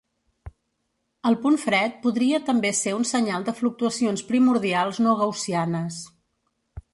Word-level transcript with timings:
El 1.31 1.35
punt 1.43 1.59
fred 1.63 1.99
podria 2.05 2.39
també 2.47 2.71
ser 2.79 2.93
un 3.01 3.05
senyal 3.11 3.45
de 3.51 3.55
fluctuacions 3.61 4.25
primordials 4.33 5.03
no 5.05 5.15
gaussianes. 5.21 6.01